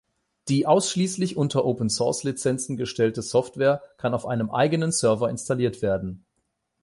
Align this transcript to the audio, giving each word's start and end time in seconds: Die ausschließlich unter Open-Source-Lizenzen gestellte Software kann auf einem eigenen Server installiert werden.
Die 0.47 0.65
ausschließlich 0.65 1.37
unter 1.37 1.63
Open-Source-Lizenzen 1.63 2.75
gestellte 2.75 3.21
Software 3.21 3.83
kann 3.97 4.15
auf 4.15 4.25
einem 4.25 4.49
eigenen 4.49 4.91
Server 4.91 5.29
installiert 5.29 5.83
werden. 5.83 6.25